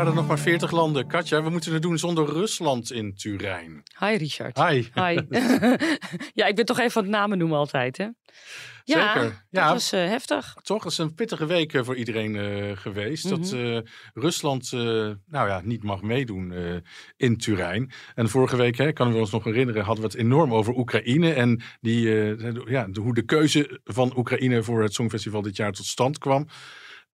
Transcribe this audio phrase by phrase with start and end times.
[0.00, 1.06] Waren er nog maar 40 landen.
[1.06, 3.82] Katja, we moeten het doen zonder Rusland in Turijn.
[3.98, 4.58] Hi Richard.
[4.58, 4.84] Hi.
[4.94, 5.20] Hi.
[6.40, 8.04] ja, ik ben toch even van het namen noemen altijd, hè?
[8.84, 9.22] Ja, Zeker.
[9.30, 9.72] dat Ja.
[9.72, 10.54] was eh, heftig.
[10.62, 13.28] Toch, is een pittige week eh, voor iedereen eh, geweest.
[13.28, 13.80] Dat Mhm.
[14.14, 14.72] Rusland
[15.26, 16.52] nou ja, niet mag meedoen
[17.16, 17.92] in Turijn.
[18.14, 21.32] En vorige week, hè, kunnen we ons nog herinneren, hadden we het enorm over Oekraïne.
[21.32, 22.00] En die,
[22.70, 26.46] ja, de- hoe de keuze van Oekraïne voor het Songfestival dit jaar tot stand kwam.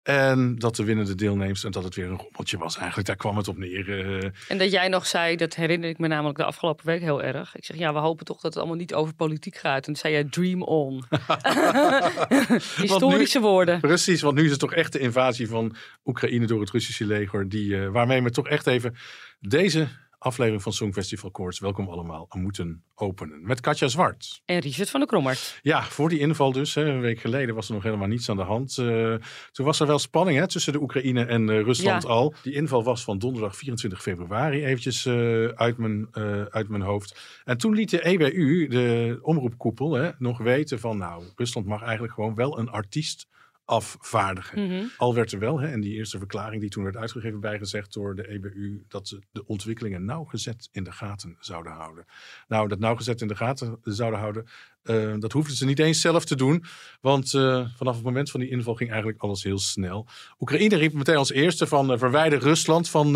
[0.06, 2.76] En dat de winnende deelnemers en dat het weer een rommeltje was.
[2.76, 4.06] Eigenlijk, daar kwam het op neer.
[4.22, 4.30] eh.
[4.48, 7.56] En dat jij nog zei, dat herinner ik me namelijk de afgelopen week heel erg.
[7.56, 9.76] Ik zeg, ja, we hopen toch dat het allemaal niet over politiek gaat.
[9.76, 11.04] En toen zei jij, dream on.
[12.76, 13.80] Historische woorden.
[13.80, 17.48] Precies, want nu is het toch echt de invasie van Oekraïne door het Russische leger.
[17.48, 18.96] Die, eh, waarmee we toch echt even
[19.40, 23.46] deze aflevering van Songfestival Koorts, welkom allemaal, moeten openen.
[23.46, 24.42] Met Katja Zwart.
[24.44, 25.58] En Richard van der Krommert.
[25.62, 28.36] Ja, voor die inval dus, hè, een week geleden was er nog helemaal niets aan
[28.36, 28.78] de hand.
[28.78, 29.14] Eh,
[29.52, 32.08] toen was er wel spanning hè, tussen de Oekraïne en eh, Rusland Ja.
[32.08, 32.34] al.
[32.42, 36.14] Die inval was van donderdag 24 februari eventjes eh, uit, mijn,
[36.50, 37.40] uit mijn hoofd.
[37.44, 42.12] En toen liet de EBU, de omroepkoepel, hè, nog weten van nou, Rusland mag eigenlijk
[42.12, 43.26] gewoon wel een artiest
[43.66, 44.66] afvaardigen.
[44.66, 44.84] Mhm.
[44.96, 48.14] Al werd er wel, hè, in die eerste verklaring die toen werd uitgegeven, bijgezegd door
[48.14, 52.04] de EBU dat ze de ontwikkelingen nauwgezet in de gaten zouden houden.
[52.48, 54.46] Nou, dat nauwgezet in de gaten zouden houden,
[54.82, 56.64] eh, dat hoefden ze niet eens zelf te doen.
[57.00, 60.06] Want eh, vanaf het moment van die inval ging eigenlijk alles heel snel.
[60.38, 63.12] Oekraïne riep meteen als eerste van uh, verwijder Rusland van,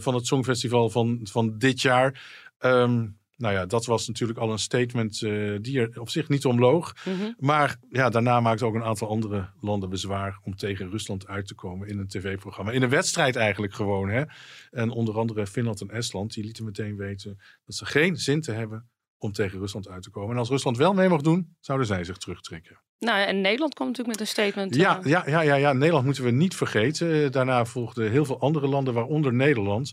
[0.00, 2.22] van het Songfestival van, van dit jaar.
[2.60, 6.44] Um, nou ja, dat was natuurlijk al een statement uh, die er op zich niet
[6.44, 6.96] om loog.
[7.04, 7.32] Mhm.
[7.38, 11.54] Maar ja, daarna maakten ook een aantal andere landen bezwaar om tegen Rusland uit te
[11.54, 12.70] komen in een tv-programma.
[12.70, 14.08] In een wedstrijd eigenlijk gewoon.
[14.08, 14.24] Hè?
[14.70, 18.52] En onder andere Finland en Estland, die lieten meteen weten dat ze geen zin te
[18.52, 18.88] hebben
[19.18, 20.30] om tegen Rusland uit te komen.
[20.30, 22.80] En als Rusland wel mee mag doen, zouden zij zich terugtrekken.
[22.98, 24.74] Nou, en Nederland kwam natuurlijk met een statement.
[24.74, 27.32] Ja, uh, ja, ja, ja, ja, Nederland moeten we niet vergeten.
[27.32, 29.92] Daarna volgden heel veel andere landen, waaronder Nederland.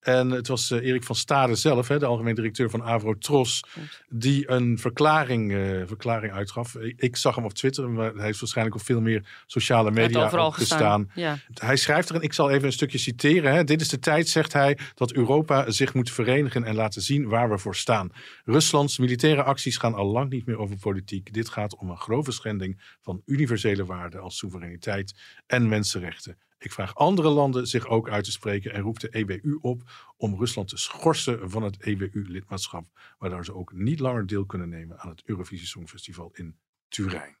[0.00, 3.64] En het was uh, Erik van Stade zelf, hè, de algemeen directeur van Avrotros,
[4.08, 6.74] die een verklaring, uh, verklaring uitgaf.
[6.96, 10.52] Ik, zag hem op Twitter, maar hij is waarschijnlijk op veel meer sociale media gestaan.
[10.52, 11.10] gestaan.
[11.14, 11.38] Ja.
[11.54, 13.52] Hij schrijft er, en ik zal even een stukje citeren.
[13.52, 13.64] Hè.
[13.64, 17.50] Dit is de tijd, zegt hij, dat Europa zich moet verenigen en laten zien waar
[17.50, 18.12] we voor staan.
[18.44, 21.32] Ruslands militaire acties gaan al lang niet meer over politiek.
[21.32, 25.14] Dit gaat om een grove schending van universele waarden als soevereiniteit
[25.46, 26.36] en mensenrechten.
[26.60, 29.82] Ik vraag andere landen zich ook uit te spreken en roep de EBU op
[30.16, 32.86] om Rusland te schorsen van het EBU-lidmaatschap,
[33.18, 37.38] waardoor ze ook niet langer deel kunnen nemen aan het Eurovisie Songfestival in Turijn.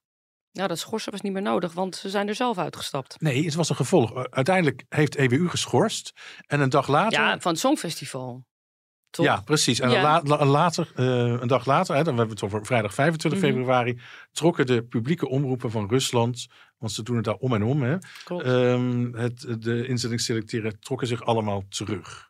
[0.52, 3.20] Nou, dat schorsen was niet meer nodig, want ze zijn er zelf uitgestapt.
[3.20, 4.26] Nee, het was een gevolg.
[4.26, 6.12] Uiteindelijk heeft EBU geschorst
[6.46, 7.20] en een dag later...
[7.20, 8.44] Ja, van het Songfestival.
[9.10, 9.80] Ja, precies.
[9.80, 9.96] En Ja.
[9.96, 11.06] een, la- la- later, eh,
[11.40, 13.48] een dag later, hè, dan hebben we het over vrijdag 25 Mhm.
[13.50, 14.00] februari,
[14.32, 16.46] trokken de publieke omroepen van Rusland,
[16.78, 21.06] want ze doen het daar om en om, hè, ehm, het, de inzetting selecteren, trokken
[21.06, 22.28] zich allemaal terug.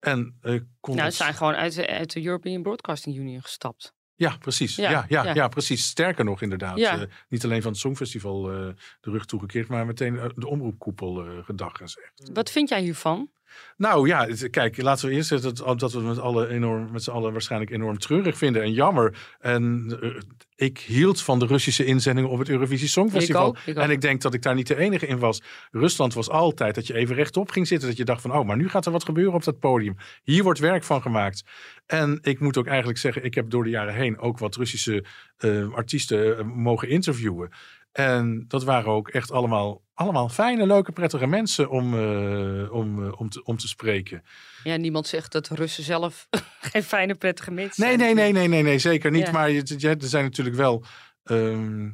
[0.00, 3.42] En eh kon nou, het- ze zijn gewoon uit de, uit de European Broadcasting Union
[3.42, 3.94] gestapt.
[4.16, 4.76] Ja, precies.
[4.76, 5.48] Ja, Ja, ja, ja, ja.
[5.48, 5.86] precies.
[5.86, 6.78] Sterker nog, inderdaad.
[6.78, 6.98] Ja.
[7.00, 8.56] Eh, niet alleen van het Songfestival eh,
[9.00, 12.30] de rug toegekeerd, maar meteen de omroepkoepel gedag gezegd.
[12.32, 13.30] Wat vind jij hiervan?
[13.76, 17.02] Nou ja, kijk, laten we eerst zeggen dat, dat we het met, alle enorm, met
[17.02, 19.16] z'n allen waarschijnlijk enorm treurig vinden en jammer.
[19.40, 20.10] En eh,
[20.56, 23.42] ik hield van de Russische inzendingen op het Eurovisie Songfestival.
[23.42, 23.84] Ik ook, ik ook.
[23.84, 25.42] En ik denk dat ik daar niet de enige in was.
[25.70, 27.88] Rusland was altijd dat je even rechtop ging zitten.
[27.88, 29.96] Dat je dacht van, oh, maar nu gaat er wat gebeuren op dat podium.
[30.22, 31.44] Hier wordt werk van gemaakt.
[31.86, 35.04] En ik moet ook eigenlijk zeggen, ik heb door de jaren heen ook wat Russische
[35.36, 37.52] eh, artiesten eh, mogen interviewen.
[37.94, 43.20] En dat waren ook echt allemaal, allemaal fijne, leuke, prettige mensen om, eh, om, eh,
[43.20, 44.22] om, te, om te spreken.
[44.64, 46.26] Ja, niemand zegt dat Russen zelf
[46.72, 48.14] geen fijne, prettige mensen Nee, zijn.
[48.14, 49.26] nee, nee, nee, nee, nee zeker niet.
[49.26, 49.32] Ja.
[49.32, 50.84] Maar je, je- er zijn natuurlijk wel
[51.24, 51.90] ehm,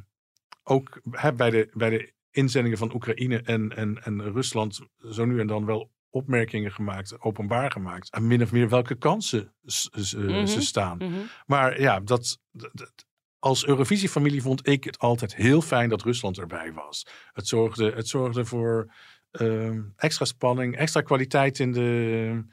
[0.63, 4.79] ook hè, bij, de, bij de inzendingen van Oekraïne en, en, en Rusland
[5.11, 8.11] zo nu en dan wel opmerkingen gemaakt, openbaar gemaakt.
[8.11, 9.53] Aan min of meer welke kansen
[9.91, 10.45] eh, Mhm.
[10.45, 10.97] ze staan.
[10.97, 11.11] Mhm.
[11.45, 12.39] Maar ja, dat-
[13.41, 17.05] als Eurovisiefamilie vond ik het altijd heel fijn dat Rusland erbij was.
[17.33, 18.91] Het zorgde, het zorgde voor
[19.31, 22.43] Ehm, extra spanning, extra kwaliteit in de.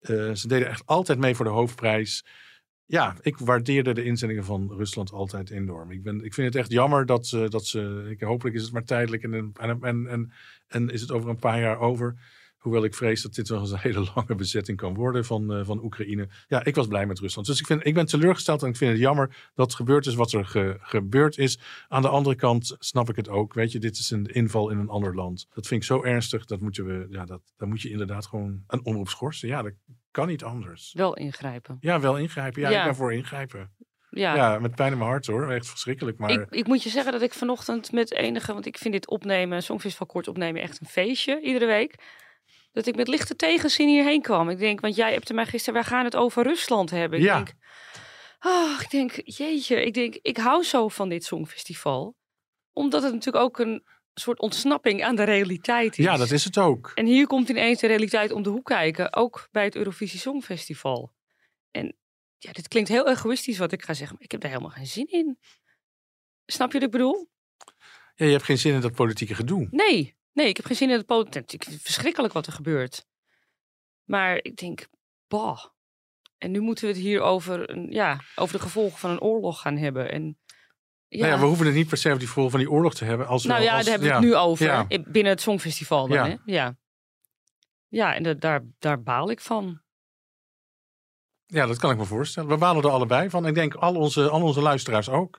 [0.00, 2.24] eh, ze deden echt altijd mee voor de hoofdprijs.
[2.86, 5.90] Ja, ik waardeerde de inzendingen van Rusland altijd enorm.
[5.90, 7.48] Ik, ben, ik vind het echt jammer dat ze.
[7.48, 10.32] Dat ze ik, hopelijk is het maar tijdelijk en, en, en, en,
[10.68, 12.14] en is het over een paar jaar over.
[12.62, 15.64] Hoewel ik vrees dat dit wel eens een hele lange bezetting kan worden van, eh,
[15.64, 16.28] van Oekraïne.
[16.48, 17.46] Ja, ik was blij met Rusland.
[17.46, 20.14] Dus ik, vind, ik ben teleurgesteld en ik vind het jammer dat het gebeurd is
[20.14, 21.58] wat er ge- gebeurd is.
[21.88, 23.54] Aan de andere kant snap ik het ook.
[23.54, 25.46] Weet je, dit is een inval in een ander land.
[25.54, 26.44] Dat vind ik zo ernstig.
[26.44, 29.48] Dat moeten we, ja, dat, dan moet je inderdaad gewoon een omroep schorsen.
[29.48, 29.72] Ja, dat
[30.10, 30.92] kan niet anders.
[30.92, 31.76] Wel ingrijpen.
[31.80, 32.60] Ja, wel ingrijpen.
[32.62, 32.78] Ja, Ja.
[32.78, 33.70] ik ben voor ingrijpen.
[34.10, 34.34] Ja.
[34.34, 35.50] Ja, met pijn in mijn hart hoor.
[35.50, 36.18] Echt verschrikkelijk.
[36.18, 39.08] Maar Ik, ik moet je zeggen dat ik vanochtend met enige, want ik vind dit
[39.08, 41.94] opnemen, Songfestivalkoord opnemen, echt een feestje iedere week.
[42.72, 44.48] Dat ik met lichte tegenzin hierheen kwam.
[44.48, 47.18] Ik denk, want jij hebt mij gisteren, wij gaan het over Rusland hebben.
[47.18, 47.34] Ik Ja.
[47.36, 47.52] denk,
[48.38, 52.16] ah, ik denk, jeetje, ik denk, ik hou zo van dit Songfestival.
[52.72, 53.84] Omdat het natuurlijk ook een
[54.14, 56.04] soort ontsnapping aan de realiteit is.
[56.04, 56.92] ja, dat is het ook.
[56.94, 61.12] En hier komt ineens de realiteit om de hoek kijken, ook bij het Eurovisie Songfestival.
[61.70, 61.96] En
[62.38, 64.86] ja, dit klinkt heel egoïstisch wat ik ga zeggen, maar ik heb daar helemaal geen
[64.86, 65.38] zin in.
[66.46, 67.28] Snap je wat ik bedoel?
[68.14, 69.68] Ja, je hebt geen zin in dat politieke gedoe.
[69.70, 71.52] Nee, nee, ik heb geen zin in het politiek.
[71.52, 73.06] Ik vind het verschrikkelijk wat er gebeurt.
[74.04, 74.86] Maar ik denk,
[75.28, 75.64] bah.
[76.38, 79.76] En nu moeten we het hier over, ja, over de gevolgen van een oorlog gaan
[79.76, 80.12] hebben.
[80.12, 80.38] En,
[81.08, 82.94] ja, Nou ja, we hoeven het niet per se over die gevolgen van die oorlog
[82.94, 83.26] te hebben.
[83.26, 84.20] Als we, nou ja, als, daar hebben we ja.
[84.20, 84.66] het nu over.
[84.66, 84.86] Ja.
[84.86, 86.28] Binnen het Songfestival dan, Ja.
[86.28, 86.36] hè?
[86.44, 86.76] Ja.
[87.88, 89.80] Ja, en daar, daar baal ik van.
[91.46, 92.48] Ja, dat kan ik me voorstellen.
[92.48, 93.46] We balen er allebei van.
[93.46, 95.38] Ik denk al onze, al onze luisteraars ook.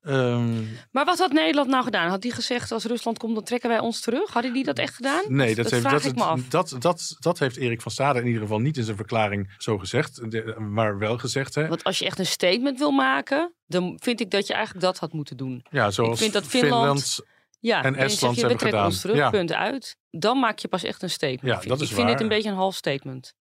[0.00, 2.08] Ehm, Maar wat had Nederland nou gedaan?
[2.08, 4.30] Had die gezegd, als Rusland komt, dan trekken wij ons terug?
[4.32, 5.22] Hadden die dat echt gedaan?
[5.28, 6.40] nee, dat, heeft, vraag dat, ik me af.
[6.48, 9.78] Dat, dat, dat heeft Erik van Stade in ieder geval niet in zijn verklaring zo
[9.78, 10.30] gezegd.
[10.30, 11.54] de- maar wel gezegd.
[11.54, 11.68] Hè?
[11.68, 14.98] Want als je echt een statement wil maken, dan vind ik dat je eigenlijk dat
[14.98, 15.64] had moeten doen.
[15.70, 17.20] Ja, zoals vind dat Finland-
[17.60, 18.84] Ja, En Estland je, we hebben trekken gedaan.
[18.86, 19.30] ons terug, Ja.
[19.30, 19.96] punt uit.
[20.10, 21.46] Dan maak je pas echt een statement.
[21.54, 21.82] Ja, vind dat ik.
[21.84, 23.34] is ik vind dit een beetje een half statement.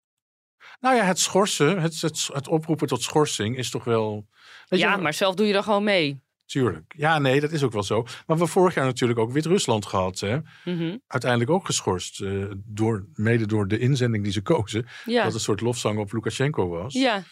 [0.81, 4.27] Nou ja, het schorsen, het, het, het oproepen tot schorsing is toch wel...
[4.69, 6.21] Ja, je, maar zelf doe je er gewoon mee.
[6.49, 6.95] Tuurlijk.
[6.97, 8.03] Ja, nee, dat is ook wel zo.
[8.03, 10.19] Maar we hebben vorig jaar natuurlijk ook Wit-Rusland gehad.
[10.21, 10.39] Hè?
[10.65, 10.97] Mhm.
[11.07, 12.21] Uiteindelijk ook geschorst.
[12.21, 14.87] eh, door, mede door de inzending die ze kozen.
[15.05, 15.25] Ja.
[15.25, 16.95] Dat een soort lofzang op Lukashenko was.
[16.95, 17.23] ja.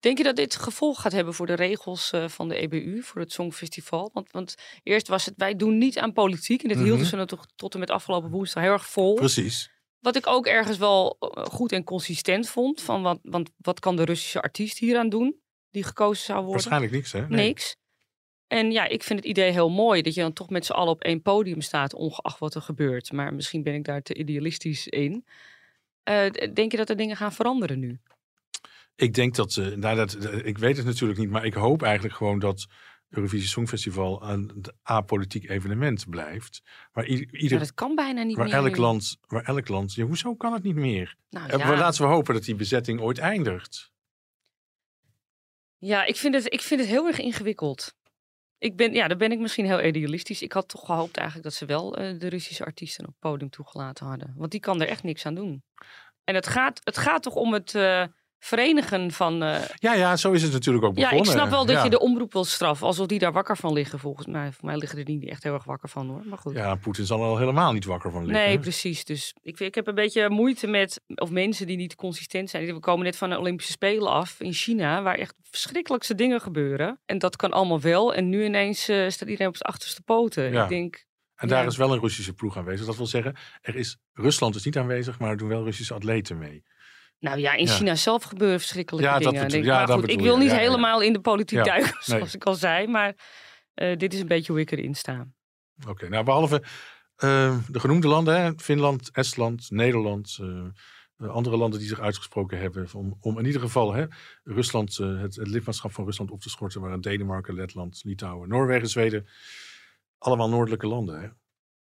[0.00, 3.20] Denk je dat dit gevolg gaat hebben voor de regels eh, van de EBU, voor
[3.20, 4.10] het Songfestival?
[4.12, 6.62] Want, want eerst was het, wij doen niet aan politiek.
[6.62, 7.08] En dit hielden Mhm.
[7.08, 9.14] ze natuurlijk tot en met afgelopen woensdag heel erg vol.
[9.14, 9.70] Precies.
[10.00, 12.80] Wat ik ook ergens wel eh, goed en consistent vond.
[12.82, 15.36] Van wat, want wat kan de Russische artiest hieraan doen,
[15.70, 16.52] die gekozen zou worden?
[16.54, 17.28] Waarschijnlijk niks, hè?
[17.28, 17.46] Nee.
[17.46, 17.76] Niks.
[18.52, 20.92] En ja, ik vind het idee heel mooi dat je dan toch met z'n allen
[20.92, 23.12] op één podium staat, ongeacht wat er gebeurt.
[23.12, 25.24] Maar misschien ben ik daar te idealistisch in.
[26.02, 27.98] Eh, denk je dat er dingen gaan veranderen nu?
[28.96, 32.38] Ik denk dat, nou dat, ik weet het natuurlijk niet, maar ik hoop eigenlijk gewoon
[32.38, 32.66] dat
[33.08, 36.62] Eurovisie Songfestival een apolitiek evenement blijft.
[36.92, 38.54] Waar, i- Ja, ieder, dat kan bijna niet waar, meer.
[38.54, 41.16] elk land, waar elk land, ja, hoezo kan het niet meer?
[41.30, 41.78] Nou, ja.
[41.78, 43.90] Laten we hopen dat die bezetting ooit eindigt.
[45.78, 47.94] ja, ik vind, het, ik vind het heel erg ingewikkeld.
[48.62, 50.42] Ik ben, ja, dan ben ik misschien heel idealistisch.
[50.42, 53.50] Ik had toch gehoopt eigenlijk dat ze wel eh, de Russische artiesten op het podium
[53.50, 54.34] toegelaten hadden.
[54.36, 55.62] Want die kan er echt niks aan doen.
[56.24, 58.04] En het gaat, het gaat toch om het eh,
[58.44, 59.42] verenigen van...
[59.42, 61.26] eh, Ja, ja, zo is het natuurlijk ook Ja, begonnen.
[61.26, 61.84] ik snap wel dat Ja.
[61.84, 62.86] je de omroep wil straffen.
[62.86, 64.52] Alsof die daar wakker van liggen, volgens mij.
[64.52, 66.22] Voor mij liggen er niet echt heel erg wakker van, hoor.
[66.26, 66.54] Maar goed.
[66.54, 68.44] Ja, Poetin zal er al helemaal niet wakker van liggen.
[68.46, 69.04] nee, precies.
[69.04, 71.00] Dus ik, ik heb een beetje moeite met...
[71.14, 72.66] Of mensen die niet consistent zijn.
[72.66, 75.02] We komen net van de Olympische Spelen af in China...
[75.02, 77.00] waar echt verschrikkelijkste dingen gebeuren.
[77.06, 78.14] En dat kan allemaal wel.
[78.14, 80.52] En nu ineens eh, staat iedereen op zijn achterste poten.
[80.52, 80.62] Ja.
[80.62, 81.04] Ik denk...
[81.34, 81.68] En daar Ja.
[81.68, 82.86] is wel een Russische ploeg aanwezig.
[82.86, 86.38] Dat wil zeggen, er is, Rusland is niet aanwezig, maar er doen wel Russische atleten
[86.38, 86.62] mee.
[87.22, 87.72] Nou ja, in Ja.
[87.72, 89.46] China zelf gebeuren verschrikkelijke Ja, dat dingen.
[89.46, 90.42] bedoel- ja, maar dat goed, ik wil je.
[90.42, 92.18] niet helemaal in de politiek duiken, nee.
[92.18, 92.86] zoals ik al zei.
[92.86, 93.14] Maar
[93.74, 95.26] eh, dit is een beetje hoe ik erin sta.
[95.88, 96.62] Oké, nou behalve
[97.16, 102.88] eh, de genoemde landen, hè, Finland, Estland, Nederland, eh, andere landen die zich uitgesproken hebben
[102.94, 104.04] om, om in ieder geval hè,
[104.44, 109.26] Rusland, het, het lidmaatschap van Rusland op te schorten, waren Denemarken, Letland, Litouwen, Noorwegen, Zweden,
[110.18, 111.20] allemaal noordelijke landen.
[111.20, 111.28] Hè.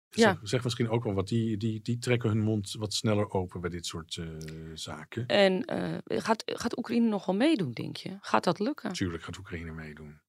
[0.10, 0.40] Zeg, Ja.
[0.42, 3.70] zeg misschien ook wel wat, die, die, die trekken hun mond wat sneller open bij
[3.70, 4.28] dit soort eh,
[4.74, 5.26] zaken.
[5.26, 8.18] En eh, gaat, gaat Oekraïne nog wel meedoen, denk je?
[8.22, 8.88] Gaat dat lukken?
[8.88, 10.22] Natuurlijk gaat Oekraïne meedoen.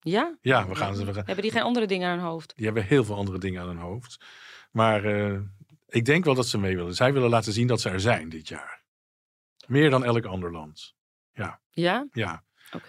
[0.00, 0.38] Ja?
[0.40, 2.56] Ja, we gaan, we gaan, Hebben die geen andere dingen aan hun hoofd?
[2.56, 4.24] Die hebben heel veel andere dingen aan hun hoofd.
[4.70, 5.40] Maar eh,
[5.86, 6.94] ik denk wel dat ze mee willen.
[6.94, 8.84] Zij willen laten zien dat ze er zijn dit jaar.
[9.66, 10.94] Meer dan elk ander land.
[11.32, 11.60] Ja?
[11.70, 12.44] Ja.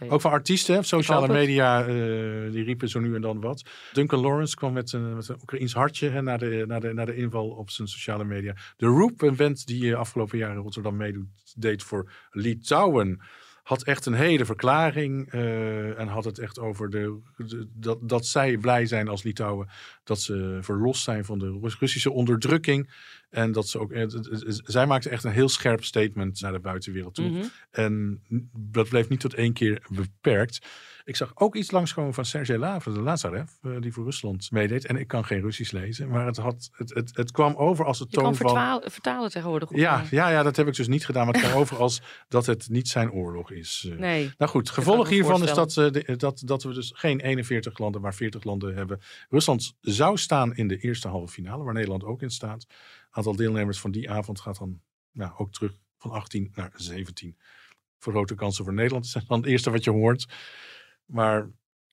[0.09, 3.69] Ook van artiesten, sociale media, eh, die riepen zo nu en dan wat.
[3.93, 7.05] Duncan Lawrence kwam met een, met een Oekraïns hartje hè, naar, de, naar, de, naar
[7.05, 8.55] de inval op zijn sociale media.
[8.77, 13.21] De Roop, een band die eh, afgelopen jaar in Rotterdam meedoet, deed voor Litouwen,
[13.67, 18.25] had echt een hele verklaring eh, en had het echt over de, de- dat, dat
[18.25, 19.69] zij blij zijn als Litouwen
[20.03, 22.89] dat ze verlost zijn van de Rus- Russische onderdrukking.
[23.29, 26.41] En dat ze ook, eh, het- het- het- zij maakte echt een heel scherp statement
[26.41, 27.29] naar de buitenwereld toe.
[27.29, 27.43] Mhm.
[27.71, 28.21] En
[28.57, 30.65] dat bleef niet tot één keer beperkt.
[31.07, 34.85] Ik zag ook iets langskomen van Sergej Lavrov, de Lazarev, eh, die voor Rusland meedeed.
[34.85, 37.99] En ik kan geen Russisch lezen, maar het, had, het, het, het kwam over als
[37.99, 38.81] het Je toon van...
[38.91, 39.69] vertalen tegenwoordig.
[39.71, 41.25] Ja, ja, ja, dat heb ik dus niet gedaan.
[41.25, 43.87] Maar het kwam over als dat het niet zijn oorlog is.
[43.91, 43.97] eh.
[43.97, 44.31] Nee.
[44.37, 48.01] Nou goed, gevolg hiervan is dat, eh, de- dat, dat we dus geen 41 landen,
[48.01, 48.99] maar 40 landen hebben.
[49.29, 52.65] Rusland zou staan in de eerste halve finale, waar Nederland ook in staat.
[53.09, 57.37] aantal deelnemers van die avond gaat dan nou, ook terug van 18 naar 17.
[57.99, 60.25] Vergrote kansen voor Nederland is dan het eerste wat je hoort.
[61.07, 61.49] Maar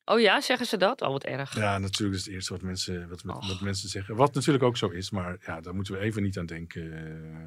[0.07, 1.03] Oh ja, zeggen ze dat?
[1.03, 1.55] Oh, wat erg.
[1.55, 4.17] ja, natuurlijk is het eerste wat mensen, wat, mensen zeggen.
[4.17, 6.93] Wat natuurlijk ook zo is, maar ja, daar moeten we even niet aan denken,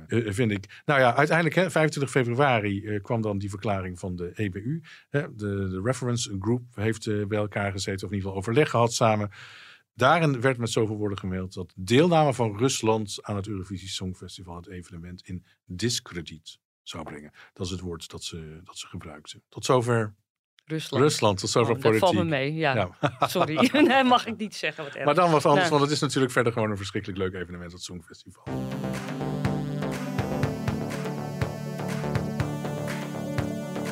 [0.08, 0.82] eh, eh, vind ik.
[0.86, 4.82] Nou ja, uiteindelijk, hè, 25 februari eh, kwam dan die verklaring van de EBU.
[5.10, 8.94] Hè, de, de Reference Group heeft bij elkaar gezeten, of in ieder geval overleg gehad
[8.94, 9.30] samen.
[9.94, 14.68] Daarin werd met zoveel woorden gemaild dat deelname van Rusland aan het Eurovisie Songfestival het
[14.68, 17.32] evenement in discrediet zou brengen.
[17.54, 19.44] Dat is het woord dat ze, dat ze gebruikten.
[19.50, 20.16] Tot zover
[20.68, 21.04] Rusland.
[21.04, 22.04] Rusland, tot zover Oh, dat politiek.
[22.10, 22.74] valt me mee, ja.
[22.76, 23.28] Ja.
[23.28, 24.84] Sorry, nee, mag ik niet zeggen.
[24.84, 25.06] Wat erg.
[25.06, 25.70] Maar dan wat anders, Nou.
[25.70, 28.44] want het is natuurlijk verder gewoon een verschrikkelijk leuk evenement, het Songfestival.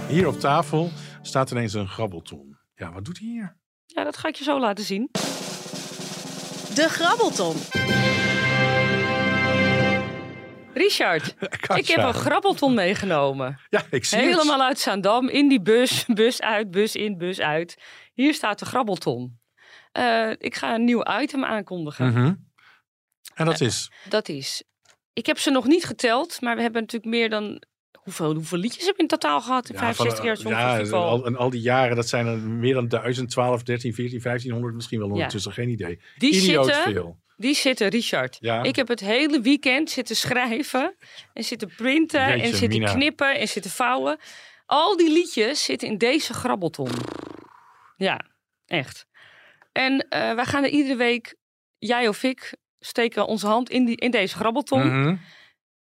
[0.08, 0.92] Hier op tafel
[1.22, 2.58] staat ineens een grabbelton.
[2.76, 3.56] Ja, wat doet hij hier?
[3.86, 5.10] Ja, dat ga ik je zo laten zien.
[6.76, 7.56] De grabbelton.
[10.76, 11.36] Richard,
[11.82, 13.60] ik heb een grabbelton meegenomen.
[13.70, 17.78] Ja, ik zie Helemaal uit Zaandam, in die bus, bus uit, bus in, bus uit.
[18.14, 19.40] Hier staat de grabbelton.
[19.92, 22.08] Eh, ik ga een nieuw item aankondigen.
[22.08, 22.34] Mhm.
[23.34, 24.64] En dat is, Dat is,
[25.14, 27.62] ik heb ze nog niet geteld, maar we hebben natuurlijk meer dan...
[28.04, 31.10] Hoeveel, hoeveel liedjes heb je in totaal gehad in ja, van, 65 jaar ja, Songfestival?
[31.10, 34.76] al, en al die jaren, dat zijn er meer dan 1000, 12, 13, 14, 1500,
[34.76, 36.02] misschien wel ondertussen, geen idee.
[36.18, 37.24] die, Idioot zitten, veel.
[37.38, 38.38] Die zitten, Richard.
[38.40, 38.64] Ja.
[38.64, 40.96] Ik heb het hele weekend zitten schrijven
[41.34, 42.94] en zitten printen Jeetje, en zitten Mina.
[42.94, 44.20] knippen en zitten vouwen.
[44.66, 46.92] Al die liedjes zitten in deze grabbelton.
[47.98, 48.22] Ja,
[48.66, 49.06] echt.
[49.72, 51.36] En eh, wij gaan er iedere week,
[51.78, 55.02] jij of ik, steken onze hand in, die, in deze grabbelton.
[55.02, 55.16] Mhm.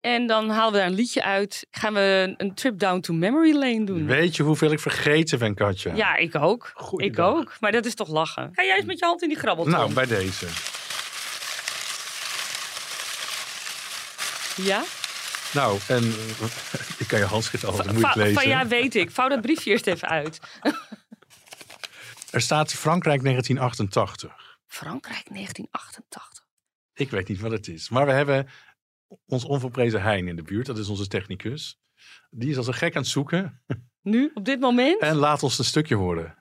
[0.00, 1.66] En dan halen we daar een liedje uit.
[1.70, 4.06] Gaan we een trip down to memory lane doen.
[4.06, 5.94] Weet je hoeveel ik vergeten ben, Katja?
[5.94, 6.72] Ja, ik ook.
[6.96, 7.56] Ik ook.
[7.60, 8.50] Maar dat is toch lachen.
[8.52, 9.72] Ga jij eens met je hand in die grabbelton?
[9.72, 10.46] Nou, bij deze.
[14.56, 14.84] Ja?
[15.54, 16.04] Nou, en
[17.02, 18.34] ik kan je handschrift altijd Van, moeilijk lezen.
[18.34, 19.10] van ja, weet ik.
[19.10, 20.40] Vouw dat briefje eerst even uit.
[22.30, 24.58] Er staat Frankrijk 1988.
[24.66, 26.44] Frankrijk 1988.
[26.94, 27.88] Ik weet niet wat het is.
[27.88, 28.48] Maar we hebben
[29.26, 30.66] ons onverprezen Hein in de buurt.
[30.66, 31.78] Dat is onze technicus.
[32.30, 33.62] Die is als een gek aan het zoeken.
[34.02, 35.00] Nu, op dit moment?
[35.00, 36.34] En laat ons een stukje horen.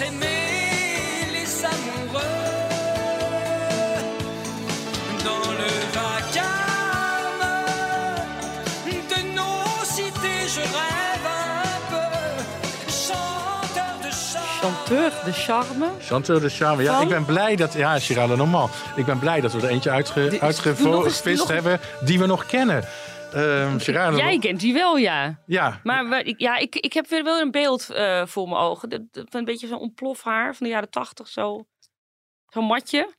[0.00, 2.48] S'aimer les amoureux.
[5.28, 7.44] Dans le vacarme
[9.12, 12.10] de nos cités, je rêve un peu.
[13.06, 14.60] Chanteur de charme.
[14.60, 15.84] Chanteur de charme.
[16.08, 16.82] Chanteur de Charme.
[16.82, 17.02] Ja, Van?
[17.02, 17.72] ik ben blij dat...
[17.72, 18.70] Ja, Girard Normal.
[18.96, 22.26] Ik ben blij dat we er eentje uitge, uitgevist nog eens- nog- hebben die we
[22.26, 22.84] nog kennen.
[23.32, 25.38] Ehm Jij kent die wel, ja.
[25.46, 28.88] Ja, Maar ja, ik, ik heb weer wel een beeld eh, voor mijn ogen.
[28.88, 31.28] Dat, van een beetje zo'n ontplofhaar van de jaren tachtig.
[31.28, 31.66] Zo.
[32.46, 33.18] Zo'n matje.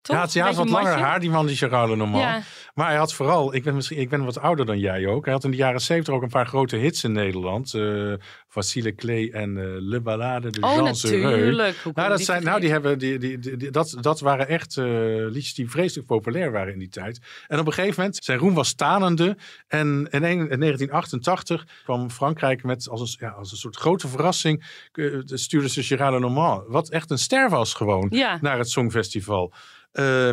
[0.00, 0.16] Toch?
[0.16, 1.04] ja, het, ja, Beetje wat langer matje.
[1.04, 2.20] haar, die man die Girard Normal.
[2.20, 2.40] Ja.
[2.74, 5.24] Maar hij had vooral, ik ben, misschien, ik ben wat ouder dan jij ook.
[5.24, 7.74] Hij had in de jaren zeventig ook een paar grote hits in Nederland.
[7.74, 8.12] eh
[8.54, 11.76] Facile Clé en eh, Le Ballade de Oh, Jean natuurlijk.
[11.94, 14.84] Nou, dat, zijn, nou die hebben, die, die, dat, dat waren echt eh,
[15.28, 17.18] liedjes die vreselijk populair waren in die tijd.
[17.48, 19.36] En op een gegeven moment, zijn roem was stanende.
[19.68, 24.08] En in, een- in 1988 kwam Frankrijk met als een, ja, als een soort grote
[24.08, 24.64] verrassing.
[24.92, 28.38] eh, stuurde ze Gérard Lenormand, wat echt een ster was gewoon, Ja.
[28.40, 29.52] naar het Songfestival.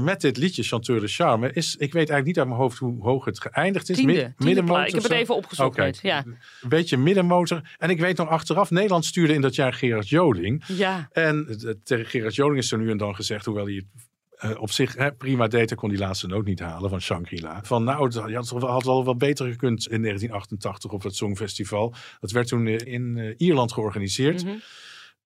[0.01, 3.01] Met dit liedje, Chanteur de Charme, is, ik weet eigenlijk niet uit mijn hoofd hoe
[3.03, 3.95] hoog het geëindigd is.
[3.97, 4.13] Tiende.
[4.37, 4.57] Mid-.
[4.57, 5.99] Ik heb het even opgezocht.
[6.01, 6.23] Ja.
[6.25, 7.61] Een beetje middenmotor.
[7.77, 10.63] En ik weet nog achteraf, Nederland stuurde in dat jaar Gerard Joling.
[10.67, 11.07] ja.
[11.11, 13.85] En tegen Gerard Joling is er nu en dan gezegd, hoewel hij het
[14.41, 17.59] eh, op zich hè, prima deed, kon die laatste noot niet halen van Shangri-La.
[17.63, 21.93] Van nou, het had, had, had wel wat beter gekund in 1988 op het Songfestival.
[22.19, 24.43] Dat werd toen eh, in eh, Ierland georganiseerd.
[24.43, 24.55] Mhm.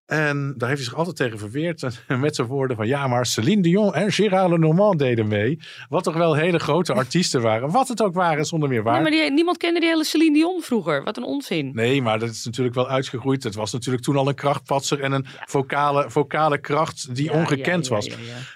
[0.05, 1.83] En daar heeft hij zich altijd tegen verweerd.
[2.07, 5.59] Met zijn woorden van ja, maar Celine Dion en Gérard Lenormand deden mee.
[5.89, 7.71] Wat toch wel hele grote artiesten waren.
[7.71, 8.93] Wat het ook waren, zonder meer waar.
[8.93, 11.03] Nee, maar die, niemand kende die hele Celine Dion vroeger.
[11.03, 11.71] Wat een onzin.
[11.73, 13.43] Nee, maar dat is natuurlijk wel uitgegroeid.
[13.43, 17.87] Het was natuurlijk toen al een krachtpatser en een vocale, vocale kracht die Ja, ongekend
[17.87, 18.09] ja, was.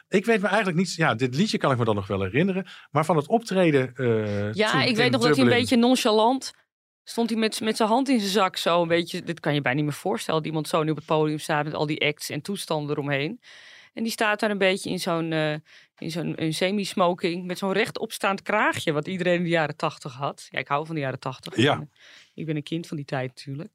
[0.10, 0.94] Ik weet me eigenlijk niet.
[0.94, 2.66] Ja, dit liedje kan ik me dan nog wel herinneren.
[2.92, 3.94] Maar van het optreden.
[3.96, 6.54] eh, Ja, ik weet nog dat hij een beetje nonchalant
[7.10, 9.24] stond hij met, met zijn hand in zijn zak zo een beetje.
[9.24, 10.40] Dit kan je bijna niet meer voorstellen.
[10.40, 13.42] Dat iemand zo nu op het podium staat met al die acts en toestanden eromheen.
[13.94, 15.54] En die staat daar een beetje in zo'n eh,
[15.98, 20.48] in zo'n een semi-smoking met zo'n rechtopstaand kraagje wat iedereen in de jaren tachtig had.
[20.50, 21.56] Ja, ik hou van de jaren tachtig.
[21.56, 21.88] Ja.
[22.34, 23.72] Ik ben een kind van die tijd natuurlijk.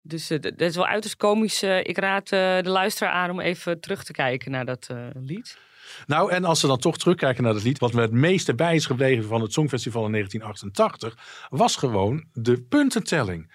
[0.00, 1.62] Dus eh, dat is wel uiterst komisch.
[1.62, 5.58] eh, ik raad de luisteraar aan om even terug te kijken naar dat lied.
[6.06, 7.78] Nou, en als ze dan toch terugkijken naar dat lied.
[7.78, 11.46] Wat me het meeste bij is gebleven van het Songfestival in 1988.
[11.48, 13.50] Was gewoon de puntentelling.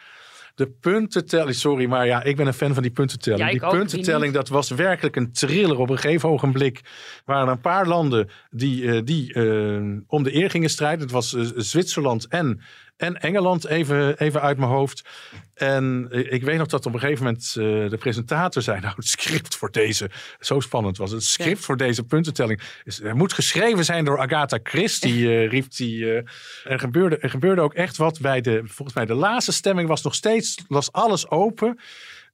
[0.56, 3.42] De puntentelling, sorry, maar ja, ik ben een fan van die puntentelling.
[3.42, 5.80] Ja, die ook, puntentelling, dat was werkelijk een thriller.
[5.80, 6.82] Op een gegeven ogenblik
[7.25, 11.02] waren er een paar landen die, eh, die eh, om de eer gingen strijden.
[11.02, 12.62] Het was eh, Zwitserland en,
[12.98, 15.10] en Engeland, even, even uit mijn hoofd.
[15.54, 19.08] En ik weet nog dat op een gegeven moment eh, de presentator zei: Nou, het
[19.08, 20.10] script voor deze,
[20.40, 21.20] zo spannend was het.
[21.20, 25.66] Het script voor deze puntentelling is, er moet geschreven zijn door Agatha Christie, eh, riep
[25.76, 25.88] hij.
[25.88, 26.72] eh.
[26.72, 30.02] er, gebeurde, er gebeurde ook echt wat bij de, volgens mij de laatste stemming was
[30.02, 31.80] nog steeds, was alles open.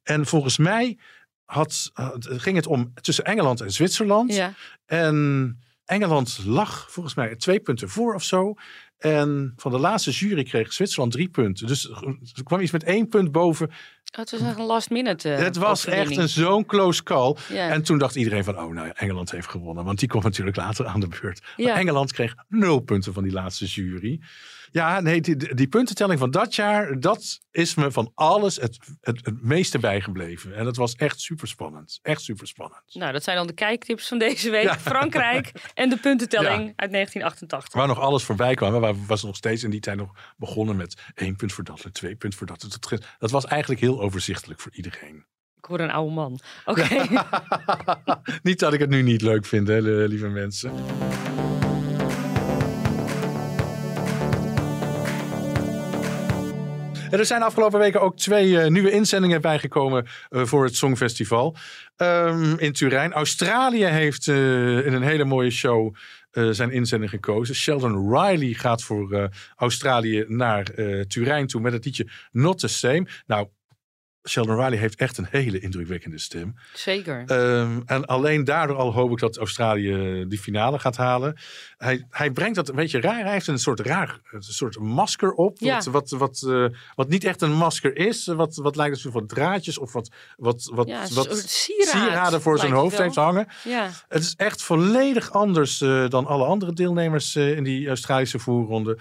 [0.04, 0.98] En volgens mij
[1.46, 4.34] had, had- ging het om tussen Engeland en Zwitserland.
[4.36, 4.54] Ja.
[4.86, 8.54] En Engeland lag volgens mij twee punten voor of zo.
[9.00, 11.68] En van de laatste jury kreeg Zwitserland drie punten.
[11.68, 11.90] Dus
[12.36, 13.68] er kwam iets met één punt boven.
[13.68, 15.30] Oh, het was echt een last minute.
[15.30, 17.36] eh, het was echt een zo'n close call.
[17.54, 19.84] En toen dacht iedereen van, oh nou Engeland heeft gewonnen.
[19.86, 21.42] Want die komt natuurlijk later aan de beurt.
[21.58, 21.76] Maar.
[21.78, 24.20] Engeland kreeg nul punten van die laatste jury.
[24.72, 29.26] Ja, nee, die, die puntentelling van dat jaar, dat is me van alles het, het,
[29.26, 30.56] het meeste bijgebleven.
[30.56, 32.00] En dat was echt super spannend.
[32.02, 32.82] Echt super spannend.
[32.88, 34.64] Nou, dat zijn dan de kijktips van deze week.
[34.64, 34.80] Ja.
[34.80, 36.74] Frankrijk en de puntentelling Ja.
[36.76, 37.74] uit 1988.
[37.74, 38.80] Waar nog alles voorbij kwam.
[38.80, 41.94] Waar was nog steeds in die tijd nog begonnen met één punt voor dat en
[41.94, 42.62] twee punt voor dat.
[42.62, 45.26] Dat, dat was eigenlijk heel overzichtelijk voor iedereen.
[45.58, 46.40] Ik hoor een oude man.
[46.66, 46.88] Oké.
[48.44, 50.72] niet dat ik het nu niet leuk vind, hè, lieve mensen.
[57.12, 61.56] Er zijn afgelopen weken ook twee eh, nieuwe inzendingen bijgekomen eh, voor het Songfestival
[62.00, 63.14] Ehm, in Turijn.
[63.14, 65.96] Australië heeft eh, in een hele mooie show
[66.32, 67.56] zijn inzending gekozen.
[67.56, 70.64] Sheldon Riley gaat voor Australië naar
[71.08, 73.08] Turijn toe met het liedje Not the Same.
[73.28, 73.48] Nou,
[74.28, 76.56] Sheldon Riley heeft echt een hele indrukwekkende stem.
[76.74, 77.24] Zeker.
[77.26, 81.38] Ehm, en alleen daardoor al hoop ik dat Australië die finale gaat halen.
[81.78, 83.24] Hij, hij brengt dat een beetje raar.
[83.24, 85.60] Hij heeft een soort raar, een soort masker op.
[85.60, 85.76] Ja.
[85.76, 88.26] Wat, wat, wat, eh, wat niet echt een masker is.
[88.26, 92.60] Wat, wat lijkt alsof wat draadjes of wat, wat, wat, Ja, wat sieraad sieraden voor
[92.60, 93.48] zijn hoofd heeft hangen.
[93.64, 93.90] ja.
[94.08, 98.98] Het is echt volledig anders eh, dan alle andere deelnemers eh, in die Australische voerronde.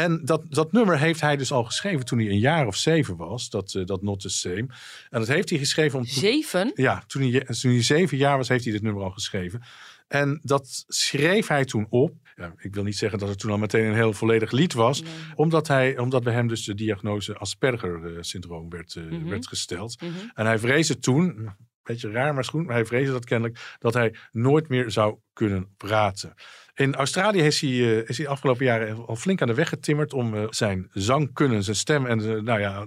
[0.00, 3.16] En dat, dat nummer heeft hij dus al geschreven toen hij een jaar of zeven
[3.16, 3.50] was.
[3.50, 4.66] Dat, eh, dat Not the Same.
[5.10, 6.04] En dat heeft hij geschreven om...
[6.04, 6.70] Zeven?
[6.74, 9.62] Ja, toen hij, toen hij zeven jaar was, heeft hij dit nummer al geschreven.
[10.08, 12.12] En dat schreef hij toen op.
[12.36, 15.02] Ja, ik wil niet zeggen dat het toen al meteen een heel volledig lied was.
[15.34, 19.28] Omdat, hij, omdat bij hem dus de diagnose Asperger-syndroom werd, eh, Mhm.
[19.28, 20.00] werd gesteld.
[20.00, 20.12] Mhm.
[20.34, 23.94] En hij vreesde toen, een beetje raar maar schoen, maar hij vreesde dat kennelijk, dat
[23.94, 26.34] hij nooit meer zou kunnen praten.
[26.80, 29.68] In Australië is hij, eh, is hij de afgelopen jaren al flink aan de weg
[29.68, 32.86] getimmerd om eh, zijn zangkunnen, zijn stem en eh, nou ja,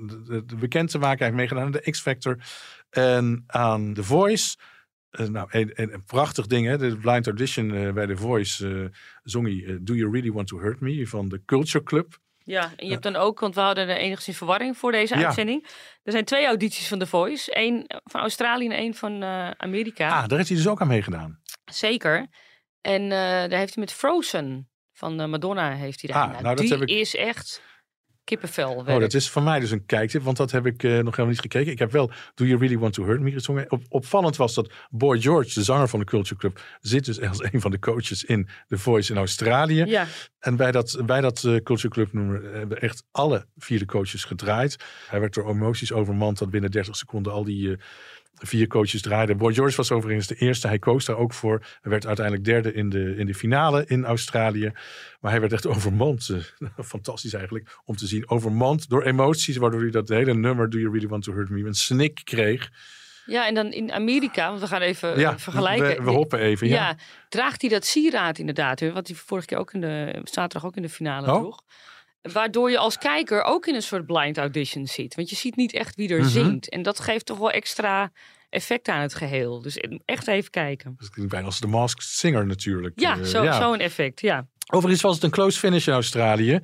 [0.59, 1.17] bekend te maken.
[1.17, 2.37] Hij heeft meegedaan aan de X-Factor
[2.89, 4.57] en aan The Voice.
[5.11, 6.77] Nou, een, een, een prachtig ding, hè?
[6.77, 10.79] De blind audition bij The Voice eh, zong hij Do You Really Want to Hurt
[10.79, 12.17] Me van de Culture Club.
[12.37, 15.25] Ja, en je hebt dan ook, want we hadden er enigszins verwarring voor deze Ja.
[15.25, 15.67] uitzending.
[16.03, 17.57] Er zijn twee audities van The Voice.
[17.57, 19.23] Eén van Australië en één van
[19.57, 20.09] Amerika.
[20.09, 21.41] Ah, daar heeft hij dus ook aan meegedaan.
[21.71, 22.27] Zeker.
[22.83, 26.23] En eh, daar heeft hij met Frozen van eh, Madonna heeft hij daar.
[26.23, 27.61] Ah, nou, dat die heb ik- is echt
[28.23, 28.73] kippenvel.
[28.73, 31.27] Oh, dat is voor mij dus een kijktip, want dat heb ik eh, nog helemaal
[31.27, 31.71] niet gekeken.
[31.71, 33.71] Ik heb wel Do You Really Want to Hurt Me gezongen.
[33.71, 37.43] Op, opvallend was dat Boy George, de zanger van de Culture Club, zit dus als
[37.43, 39.83] een van de coaches in The Voice in Australië.
[39.85, 40.07] Ja,
[40.39, 44.75] En bij dat, bij dat Culture Club nummer hebben echt alle vier de coaches gedraaid.
[45.09, 47.77] Hij werd door emoties overmand dat binnen 30 seconden al die
[48.37, 49.37] eh, vier coaches draaiden.
[49.37, 50.67] Boy George was overigens de eerste.
[50.67, 51.59] Hij koos daar ook voor.
[51.81, 54.71] Hij werd uiteindelijk derde in de, in de finale in Australië.
[55.19, 56.29] Maar hij werd echt overmand.
[56.29, 58.29] eh, fantastisch eigenlijk om te zien.
[58.29, 61.65] Overmand door emoties, waardoor hij dat hele nummer Do You Really Want to Hurt Me
[61.65, 62.69] een snik kreeg.
[63.25, 65.97] ja, en dan in Amerika, want we gaan even eh, Ja, vergelijken.
[65.97, 66.67] we, we hoppen even.
[66.67, 66.75] Ja.
[66.75, 66.97] Ja.
[67.29, 70.81] draagt hij dat sieraad inderdaad, wat hij vorige keer ook in de zaterdag ook in
[70.81, 71.37] de finale Oh.
[71.39, 71.61] droeg.
[72.31, 75.15] Waardoor je als kijker ook in een soort blind audition zit.
[75.15, 76.27] Want je ziet niet echt wie er Mhm.
[76.29, 76.69] zingt.
[76.69, 78.11] En dat geeft toch wel extra,
[78.49, 79.61] effect aan het geheel.
[79.61, 80.95] Dus echt even kijken.
[80.97, 82.99] Dat klinkt bijna als de Masked Singer natuurlijk.
[82.99, 84.47] Ja, Eh, zo- zo'n effect, ja.
[84.73, 86.59] Overigens was het een close finish in Australië.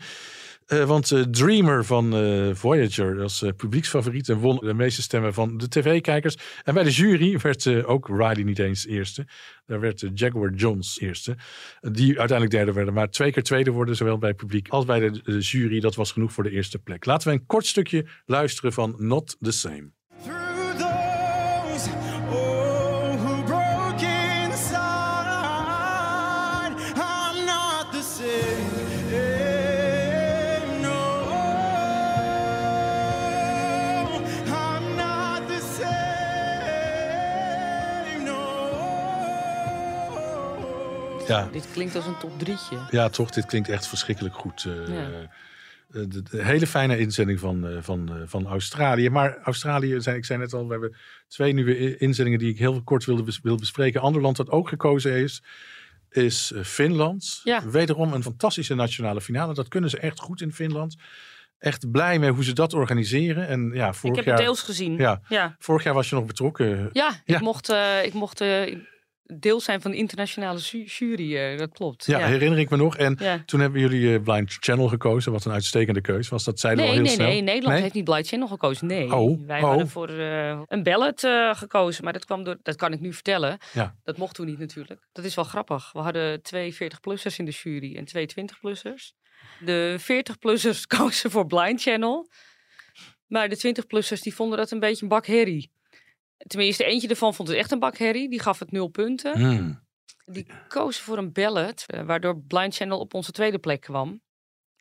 [0.69, 5.58] Eh, want eh, Dreamer van eh, Voyager eh, publieksfavoriet en won de meeste stemmen van
[5.58, 6.38] de tv-kijkers.
[6.63, 9.27] En bij de jury werd ook Riley niet eens eerste.
[9.65, 11.38] Daar werd Jaguar Johns eerste.
[11.82, 12.93] Die uiteindelijk derde werden.
[12.93, 15.79] Maar twee keer tweede worden, zowel bij het publiek als bij de jury.
[15.79, 17.05] Dat was genoeg voor de eerste plek.
[17.05, 19.98] Laten we een kort stukje luisteren van Not the Same.
[41.30, 42.78] Ja, Dit klinkt als een top drietje.
[42.92, 44.65] Ja, toch, dit klinkt echt verschrikkelijk goed.
[44.65, 45.10] eh, Ja.
[45.12, 45.28] eh,
[46.08, 49.10] de, de hele fijne inzending van, eh, van, van Australië.
[49.10, 50.96] Maar Australië, zei, ik zei net al, we hebben
[51.28, 54.02] twee nieuwe inzendingen die ik heel kort wilde bes- wil bespreken.
[54.02, 55.44] Ander land dat ook gekozen is,
[56.10, 57.42] is Finland.
[57.44, 57.70] Ja.
[57.70, 59.54] Wederom een fantastische nationale finale.
[59.54, 60.96] Dat kunnen ze echt goed in Finland.
[61.60, 63.48] Echt blij mee hoe ze dat organiseren.
[63.48, 64.98] En ja, Ik vorig, heb jaar, het deels gezien.
[64.98, 65.22] Ja.
[65.28, 65.56] ja.
[65.60, 66.89] vorig jaar was je nog betrokken.
[66.94, 67.36] Ja, Ja.
[67.36, 67.70] ik mocht,
[68.04, 68.42] ik mocht
[69.34, 71.38] deel zijn van de internationale ju- jury.
[71.38, 72.06] eh, dat klopt.
[72.06, 72.26] Ja, ja.
[72.28, 72.98] herinner ik me nog.
[72.98, 73.44] En Ja.
[73.46, 75.32] toen hebben jullie eh, Blind Channel gekozen.
[75.32, 76.44] Wat een uitstekende keus was.
[76.44, 77.34] Dat zeiden we Nee, al heel nee, snel.
[77.34, 77.42] nee.
[77.54, 77.82] Nederland Nee?
[77.82, 78.88] heeft niet Blind Channel gekozen.
[78.88, 79.15] Nee.
[79.15, 79.68] Oh, Wij oh.
[79.68, 82.04] hadden voor eh, een ballot eh, gekozen.
[82.04, 83.58] Maar dat kwam door, dat kan ik nu vertellen.
[83.74, 83.96] Ja.
[84.04, 85.08] Dat mochten we niet natuurlijk.
[85.12, 85.92] Dat is wel grappig.
[85.92, 89.13] We hadden twee 40-plussers in de jury en twee 20-plussers.
[89.60, 92.30] De 40-plussers kozen voor Blind Channel.
[93.28, 95.72] Maar de 20-plussers die vonden dat een beetje een bak herrie.
[96.47, 98.30] Tenminste, eentje ervan vond het echt een bak herrie.
[98.30, 99.38] Die gaf het nul punten.
[99.39, 99.88] Hmm.
[100.25, 104.21] Die kozen voor een ballot, eh, waardoor Blind Channel op onze tweede plek kwam.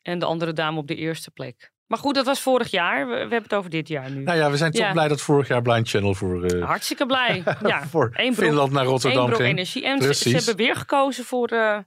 [0.01, 1.71] En de andere dame op de eerste plek.
[1.87, 3.07] Maar goed, dat was vorig jaar.
[3.07, 4.23] We, we hebben het over dit jaar nu.
[4.23, 4.91] Nou ja, we zijn toch Ja.
[4.91, 7.43] blij dat vorig jaar Blind Channel voor, eh, Hartstikke blij.
[7.61, 9.49] Ja, voor één brok- Finland naar Rotterdam ging.
[9.49, 9.85] energie.
[9.85, 11.47] En ze, ze hebben weer gekozen voor...
[11.47, 11.77] eh,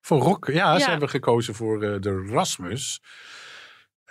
[0.00, 0.90] Voor rock, ja, ze Ja.
[0.90, 3.00] hebben gekozen voor de Rasmus.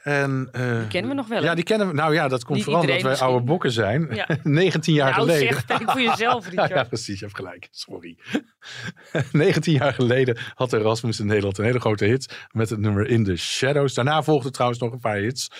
[0.03, 1.43] En, eh, Die kennen we nog wel?
[1.43, 1.93] Ja, die kennen we.
[1.93, 4.07] Nou ja, dat komt Niet vooral omdat wij oude bokken zijn.
[4.11, 4.27] Ja.
[4.43, 5.63] 19 jaar geleden.
[5.67, 6.69] zeg, voor jezelf, Ja, Richard.
[6.69, 7.67] ja, precies, je hebt gelijk.
[7.71, 8.17] Sorry.
[9.31, 13.23] 19 jaar geleden had Erasmus in Nederland een hele grote hit met het nummer In
[13.23, 13.93] the Shadows.
[13.93, 15.51] Daarna volgden trouwens nog een paar hits.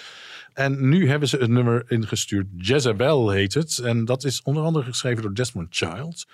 [0.53, 2.47] En nu hebben ze het nummer ingestuurd.
[2.57, 3.77] Jezebel heet het.
[3.77, 6.25] En dat is onder andere geschreven door Desmond Child.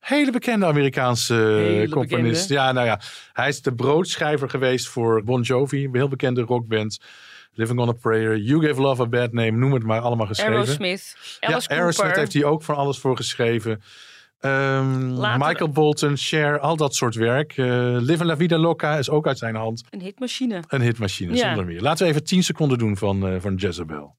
[0.00, 2.48] Hele bekende Amerikaanse Hele componist.
[2.48, 2.62] bekende.
[2.66, 3.00] Ja, nou ja.
[3.32, 5.84] Hij is de broodschrijver geweest voor Bon Jovi.
[5.84, 6.98] Een heel bekende rockband.
[7.54, 8.36] Living on a Prayer.
[8.36, 9.50] You Give Love a Bad Name.
[9.50, 10.54] Noem het maar allemaal geschreven.
[10.54, 13.80] Aerosmith, Alice ja, Aerosmith heeft hij ook van alles voor geschreven.
[14.40, 17.56] Ehm, Michael Bolton, Cher, al dat soort werk.
[17.56, 17.66] Eh
[18.00, 19.84] Live la Vida Loca is ook uit zijn hand.
[19.90, 20.62] Een hitmachine.
[20.68, 21.46] Een hitmachine, Ja.
[21.46, 21.80] zonder meer.
[21.80, 24.16] Laten we even 10 seconden doen van, eh, van Jezebel.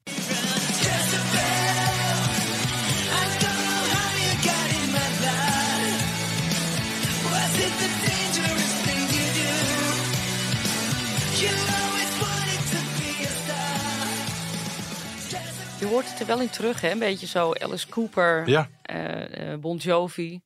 [16.06, 16.92] Hoort het er wel in terug, hè?
[16.92, 20.40] Een beetje zo Alice Cooper, Ja, eh, eh, Bon Jovi.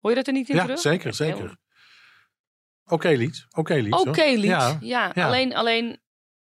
[0.00, 0.78] Hoor je dat er niet in ja terug?
[0.80, 1.56] zeker, zeker.
[2.84, 3.92] Oké lied, oké lied.
[3.94, 4.36] Oké, hoor.
[4.36, 4.44] lied.
[4.44, 5.26] Ja, Ja, ja.
[5.26, 6.00] Alleen, alleen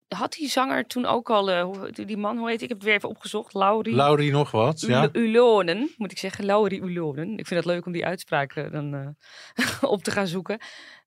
[0.09, 2.63] had die zanger toen ook al, eh, die man, hoe heet ik?
[2.63, 3.55] Ik heb het weer even opgezocht.
[3.55, 5.03] Laurie Laurie nog wat, ja.
[5.03, 6.45] Ul- Ulonen, moet ik zeggen.
[6.45, 7.31] Laurie Ulonen.
[7.39, 9.17] Ik vind het leuk om die uitspraak eh, dan
[9.81, 10.59] op te gaan zoeken.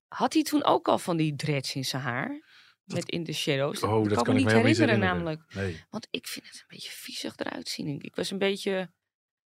[0.08, 2.42] Had hij toen ook al van die dreads in zijn haar?
[2.86, 3.84] Met In the Shadows?
[3.84, 5.00] Oh, dat kan, ik niet me niet herinneren, herinneren.
[5.00, 5.54] namelijk.
[5.54, 5.84] Nee.
[5.90, 8.00] Want ik vind het een beetje viezig eruit zien.
[8.02, 8.92] Ik- was een beetje...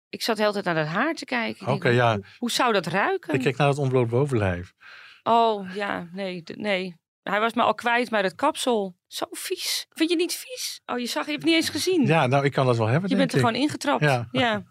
[0.09, 1.67] Ik zat de hele tijd naar dat haar te kijken.
[1.67, 2.13] Oké, ja.
[2.15, 3.33] Hoe, hoe zou dat ruiken?
[3.33, 4.73] Ik kijk naar het ontbloot bovenlijf.
[5.23, 6.95] Oh, ja, nee, nee.
[7.21, 8.95] Hij was me al kwijt bij het kapsel.
[9.07, 9.85] Zo vies.
[9.89, 10.81] Vind je niet vies?
[10.85, 12.05] Oh, je zag, je hebt het niet eens gezien.
[12.05, 13.45] Ja, nou, ik kan dat wel hebben, je bent er ik.
[13.45, 14.01] gewoon ingetrapt.
[14.03, 14.27] Ja.
[14.31, 14.63] Ja.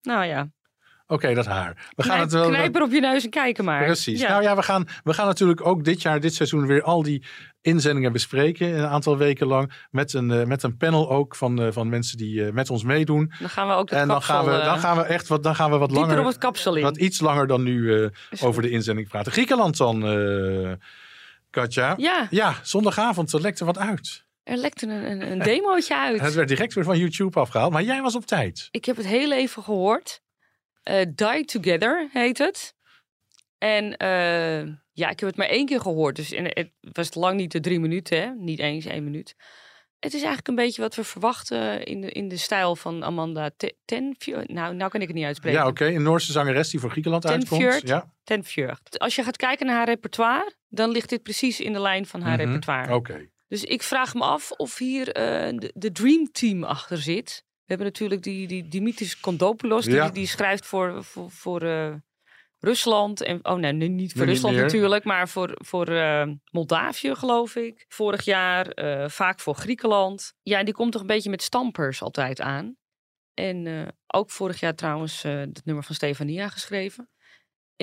[0.00, 0.52] Nou ja.
[1.12, 1.90] Oké, dat haar.
[1.96, 2.48] We gaan Knijp, het wel...
[2.48, 3.84] knijp er op je neus en kijken maar.
[3.84, 4.20] Precies.
[4.20, 4.28] Ja.
[4.28, 7.24] Nou ja, we gaan, we gaan natuurlijk ook dit jaar, dit seizoen, weer al die
[7.60, 8.78] inzendingen bespreken.
[8.78, 9.72] Een aantal weken lang.
[9.90, 12.84] Met een, eh, met een panel ook van, eh, van mensen die eh, met ons
[12.84, 13.32] meedoen.
[13.40, 15.42] Dan gaan we ook En dan kapsel, gaan, we, eh, dan gaan we echt wat,
[15.42, 16.82] dan gaan we wat dieper op langer, het kapsel in.
[16.82, 18.08] wat iets langer dan nu eh,
[18.40, 19.32] over de inzending praten.
[19.32, 20.72] Griekenland dan, eh
[21.50, 21.94] Katja.
[21.96, 24.24] Ja, Ja, zondagavond, er lekte wat uit.
[24.42, 26.20] er lekte een, een, een demootje uit.
[26.26, 28.68] Het werd direct weer van YouTube afgehaald, maar jij was op tijd.
[28.70, 30.21] Ik heb het heel even gehoord.
[30.82, 32.74] Eh, Die Together heet het.
[33.58, 34.58] En eh,
[34.92, 36.16] ja, ik heb het maar één keer gehoord.
[36.16, 38.30] Dus en het was lang niet de drie minuten, hè?
[38.34, 39.34] niet eens één minuut.
[39.98, 43.50] Het is eigenlijk een beetje wat we verwachten in de, in de stijl van Amanda
[43.56, 44.48] Te- Tenfjord.
[44.48, 45.58] Nou, nou kan ik het niet uitspreken.
[45.60, 45.84] Ja, oké.
[45.86, 47.60] Een Noorse zangeres die voor Griekenland Ten uitkomt.
[47.60, 47.88] Fjord.
[47.88, 48.98] Ja, Tenfjord.
[48.98, 52.20] Als je gaat kijken naar haar repertoire, dan ligt dit precies in de lijn van
[52.22, 52.46] haar Mhm.
[52.46, 52.94] repertoire.
[52.94, 53.28] oké.
[53.48, 57.44] Dus ik vraag me af of hier eh, de, de Dream Team achter zit.
[57.72, 59.84] Hebben natuurlijk die, die Dimitris Kondopoulos.
[59.84, 60.10] Die, Ja.
[60.10, 61.94] die schrijft voor, voor, voor eh,
[62.58, 63.22] Rusland.
[63.22, 65.04] En, oh nee, niet voor Rusland natuurlijk.
[65.04, 67.84] Maar voor, voor eh, Moldavië geloof ik.
[67.88, 70.34] Vorig jaar eh, vaak voor Griekenland.
[70.42, 72.76] Ja, en die komt toch een beetje met stampers altijd aan.
[73.34, 77.11] En ook vorig jaar trouwens het nummer van Stefania geschreven.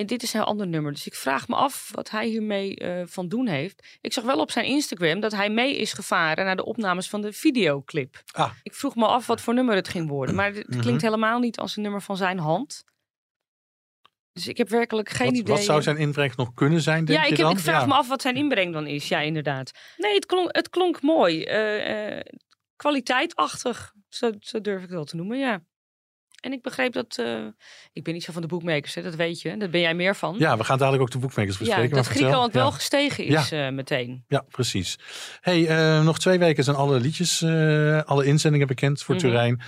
[0.00, 0.92] En dit is een heel ander nummer.
[0.92, 3.98] Dus ik vraag me af wat hij hiermee eh, van doen heeft.
[4.00, 7.20] Ik zag wel op zijn Instagram dat hij mee is gevaren naar de opnames van
[7.20, 8.22] de videoclip.
[8.32, 8.50] Ah.
[8.62, 10.34] Ik vroeg me af wat voor nummer het ging worden.
[10.34, 10.80] Maar het Mhm.
[10.80, 12.84] klinkt helemaal niet als een nummer van zijn hand.
[14.32, 15.54] Dus ik heb werkelijk geen wat, idee.
[15.54, 17.86] wat zou zijn inbreng nog kunnen zijn, denk ja, je ik, heb, ik vraag Ja.
[17.86, 19.08] me af wat zijn inbreng dan is.
[19.08, 19.70] Ja, inderdaad.
[19.96, 21.44] Nee, het klonk, het klonk mooi.
[21.44, 22.24] Eh, eh,
[22.76, 25.62] kwaliteitachtig, zo, zo durf ik het wel te noemen, ja.
[26.40, 27.16] En ik begreep dat...
[27.18, 27.44] eh,
[27.92, 29.56] ik ben niet zo van de boekmakers, hè, dat weet je.
[29.56, 30.36] Daar ben jij meer van.
[30.38, 31.82] Ja, we gaan dadelijk ook de boekmakers Ja, bespreken.
[31.88, 32.20] dat maar vertel.
[32.22, 32.70] Griekenland wel Ja.
[32.70, 34.24] gestegen is eh, meteen.
[34.28, 34.98] Ja, precies.
[35.40, 39.24] Hey, eh, nog twee weken zijn alle liedjes, eh, alle inzendingen bekend voor Mhm.
[39.24, 39.62] Turijn.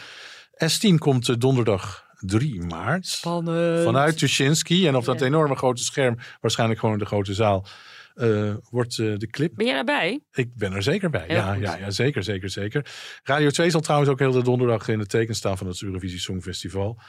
[0.64, 3.06] S10 komt donderdag 3 maart.
[3.06, 3.84] Spannend.
[3.84, 4.86] Vanuit Tuschinski.
[4.88, 5.26] En op dat Ja.
[5.26, 7.66] enorme grote scherm, waarschijnlijk gewoon in de grote zaal,
[8.14, 9.52] eh, wordt eh, de clip.
[9.54, 10.20] Ben jij daarbij?
[10.32, 11.24] Ik ben er zeker bij.
[11.26, 11.62] Heel Ja, goed.
[11.62, 12.86] ja, ja, zeker, zeker, zeker.
[13.22, 16.18] Radio 2 zal trouwens ook heel de donderdag in het teken staan van het Eurovisie
[16.18, 17.00] Songfestival.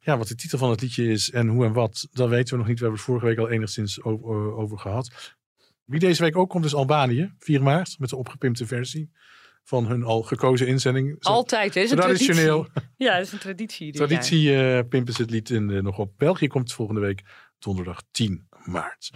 [0.00, 2.58] Ja, wat de titel van het liedje is en hoe en wat, dat weten we
[2.58, 2.78] nog niet.
[2.78, 5.34] We hebben het vorige week al enigszins over, over gehad.
[5.84, 9.10] Wie deze week ook komt is Albanië, 4 maart, met de opgepimpte versie
[9.62, 11.16] van hun al gekozen inzending.
[11.20, 11.76] Altijd?
[11.76, 12.62] Is een Traditioneel.
[12.64, 12.92] traditie.
[12.96, 13.92] Ja, dat is een traditie.
[13.92, 16.12] Traditie eh, pimpen ze het lied in, nog op.
[16.18, 17.22] België komt volgende week
[17.58, 19.10] donderdag 10 maart.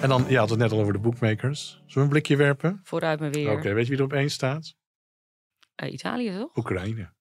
[0.00, 1.70] En dan, je had het net al over de bookmakers.
[1.70, 2.80] Zullen we een blikje werpen?
[2.82, 3.50] Vooruit maar weer.
[3.50, 4.74] Oké, weet je wie er op één staat?
[5.74, 6.56] Eh, Italië, toch?
[6.56, 7.12] Oekraïne.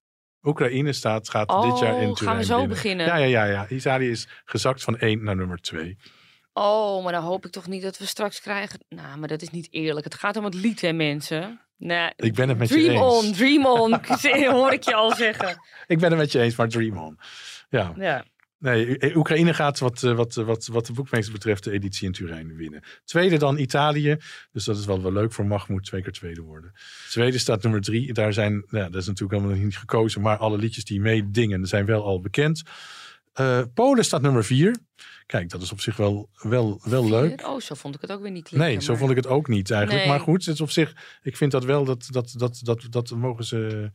[0.41, 3.05] Oekraïne staat, gaat Oh, dit jaar in gaan Turijn we zo beginnen?
[3.05, 3.67] Ja, ja, ja, ja.
[3.67, 5.97] Italië is gezakt van 1 naar nummer 2.
[6.53, 8.79] Oh, maar dan hoop ik toch niet dat we straks krijgen...
[8.89, 10.03] Nou, maar dat is niet eerlijk.
[10.05, 11.59] Het gaat om het lied, hè, mensen?
[11.77, 13.25] Nee, Ik ben het met je dream eens.
[13.25, 13.99] on, dream on.
[14.59, 15.57] hoor ik je al zeggen.
[15.87, 17.19] Ik ben het met je eens, maar dream on.
[17.69, 18.25] Ja, Ja.
[18.63, 22.11] Nee, U- Oekraïne gaat wat, eh, wat, wat, wat de boekmakers betreft de editie in
[22.13, 22.83] Turijn winnen.
[23.05, 24.17] Tweede dan Italië.
[24.51, 26.71] Dus dat is wel, wel leuk voor Mahmoud twee keer tweede worden.
[27.07, 28.13] Zweden staat nummer drie.
[28.13, 31.85] Daar zijn, nou, dat is natuurlijk allemaal niet gekozen, maar alle liedjes die meedingen zijn
[31.85, 32.61] wel al bekend.
[33.33, 34.77] Eh, Polen staat nummer vier.
[35.25, 37.47] Kijk, dat is op zich wel, wel, wel leuk.
[37.47, 38.69] Oh, zo vond ik het ook weer niet klinken.
[38.69, 40.01] Nee, zo maar- vond ik het ook niet eigenlijk.
[40.05, 40.11] Nee.
[40.11, 43.09] Maar goed, het is op zich, ik vind dat wel, dat, dat, dat, dat, dat,
[43.09, 43.91] mogen, ze,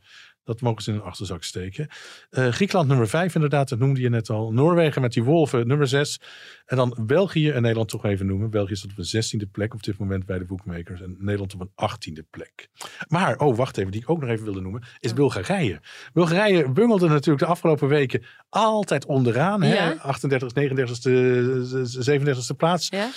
[0.49, 1.87] dat mogen ze in een achterzak steken.
[2.29, 4.51] Eh, Griekenland nummer vijf inderdaad, dat noemde je net al.
[4.51, 6.21] Noorwegen met die wolven nummer zes.
[6.65, 8.49] En dan België en Nederland toch even noemen.
[8.49, 11.01] België staat op een zestiende plek op dit moment bij de boekmakers.
[11.01, 12.67] En Nederland op een achttiende plek.
[13.07, 15.81] Maar, oh wacht even, die ik ook nog even wilde noemen, is Bulgarije.
[16.13, 19.61] Bulgarije bungelde natuurlijk de afgelopen weken altijd onderaan.
[19.61, 19.73] Hè?
[19.73, 19.95] Ja.
[20.01, 21.09] 38, 39ste,
[22.09, 22.87] 37ste plaats.
[22.89, 23.09] Ja?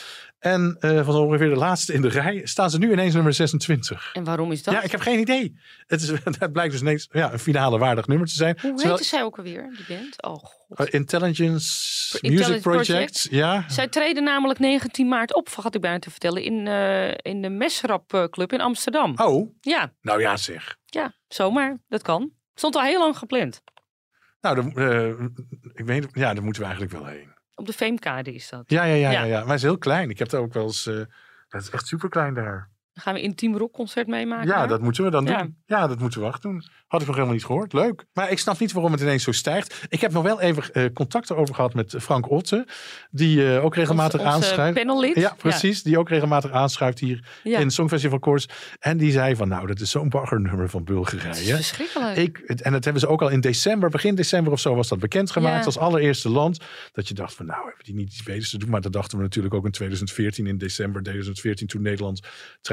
[0.43, 4.11] En eh, van ongeveer de laatste in de rij staan ze nu ineens nummer 26.
[4.15, 4.75] En waarom is dat?
[4.75, 5.57] Ja, ik heb geen idee.
[5.87, 8.59] Het, is, het blijkt dus ineens ja, een finale waardig nummer te zijn.
[8.61, 10.23] Hoe Terwijl- heette zij ook alweer, die band?
[10.23, 10.79] Oh, god.
[10.79, 12.87] eh, Intelligence Pro- Music Project.
[12.87, 13.27] Project.
[13.31, 13.65] Ja.
[13.69, 17.49] Zij treden namelijk 19 maart op, had ik bijna te vertellen, in, eh, in de
[17.51, 19.15] Mesrap eh, Club in Amsterdam.
[19.17, 20.77] Oh, Ja, nou ja zeg.
[20.87, 21.77] ja, zomaar.
[21.89, 22.31] Dat kan.
[22.55, 23.63] Stond al heel lang gepland.
[24.41, 25.09] Nou, eh,
[25.75, 27.32] ik weet, ja, daar moeten we eigenlijk wel heen.
[27.55, 28.65] Op de Veemkade is dat.
[28.67, 29.21] Ja, ja, ja, ja.
[29.21, 29.25] Ja.
[29.25, 29.39] ja.
[29.39, 30.11] Maar het is heel klein.
[30.11, 30.87] Ik heb daar ook wel eens...
[30.87, 31.03] eh
[31.49, 32.71] dat is echt super klein daar.
[32.95, 34.47] Dan gaan we een intiem rockconcert meemaken.
[34.47, 34.69] Ja, daar.
[34.69, 35.39] dat moeten we dan Ja.
[35.43, 35.57] doen.
[35.67, 36.63] Ja, dat moeten we echt doen.
[36.87, 37.73] Had ik nog helemaal niet gehoord.
[37.73, 38.05] Leuk.
[38.13, 39.87] Maar ik snap niet waarom het ineens zo stijgt.
[39.89, 42.67] Ik heb nog wel even eh, contact erover gehad met Frank Otte.
[43.11, 45.15] Die eh, ook regelmatig Onze- panellid.
[45.17, 45.83] Ja, precies.
[45.83, 47.59] Die ook regelmatig aanschuift hier Ja.
[47.59, 48.49] in Songfestival Koers.
[48.79, 51.55] En die zei van, nou, dat is zo'n baggernummer van is Bulgarije.
[51.55, 52.17] verschrikkelijk.
[52.17, 54.99] Ik, en dat hebben ze ook al in december, begin december of zo was dat
[54.99, 56.59] bekendgemaakt als allereerste land.
[56.93, 58.71] Dat je dacht van nou hebben die niet iets beters te doen.
[58.71, 62.21] Maar dat dachten we natuurlijk ook in 2014 in december 2014 toen Nederland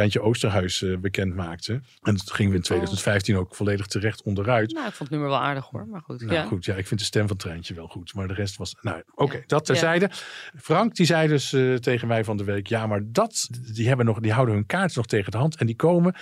[0.10, 1.74] Treintje Oosterhuis eh, bekend maakte.
[2.02, 4.74] En toen gingen we in 2015 ook volledig terecht onderuit.
[4.74, 6.22] Nou, ik vond het nummer wel aardig hoor, maar goed.
[6.22, 6.46] Nou ja.
[6.46, 8.14] goed, ja, ik vind de stem van Treintje wel goed.
[8.14, 8.76] Maar de rest was...
[8.82, 10.10] Nou, oké, dat terzijde.
[10.56, 12.68] Frank die zei dus eh, tegen mij van de week...
[12.68, 15.56] Ja, maar dat, die, hebben nog, die houden hun kaart nog tegen de hand.
[15.56, 16.16] En die komen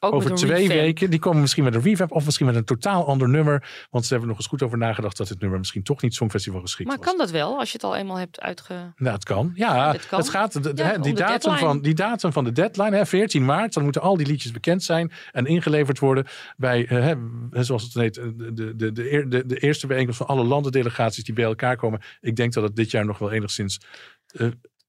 [0.00, 0.80] Ook over twee revamp.
[0.80, 1.10] weken.
[1.10, 3.86] Die komen misschien met een revamp of misschien met een totaal ander nummer.
[3.90, 6.60] Want ze hebben nog eens goed over nagedacht dat het nummer misschien toch niet Songfestival
[6.60, 7.06] geschikt Maar was.
[7.06, 8.92] kan dat wel, als je het al eenmaal hebt uitge...
[8.96, 9.52] Nou, het kan.
[9.54, 10.18] Ja, het kan.
[10.18, 10.52] het gaat.
[10.52, 11.58] de- de- Ja, hè, die, de datum deadline.
[11.58, 14.82] van, die datum van de deadline, hè, 14 maart, dan moeten al die liedjes bekend
[14.82, 17.04] zijn en ingeleverd worden bij, eh,
[17.50, 18.92] hè, zoals het heet, de, de, de,
[19.28, 22.00] de, de eerste bijeenkomst van alle landendelegaties die bij elkaar komen.
[22.20, 23.80] Ik denk dat het dit jaar nog wel enigszins.
[24.26, 24.46] eh,